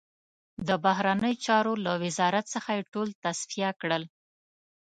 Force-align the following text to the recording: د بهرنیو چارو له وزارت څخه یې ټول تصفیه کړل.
د 0.67 0.69
بهرنیو 0.85 1.41
چارو 1.45 1.73
له 1.85 1.91
وزارت 2.03 2.45
څخه 2.53 2.69
یې 2.77 2.87
ټول 2.93 3.07
تصفیه 3.23 3.69
کړل. 3.81 4.03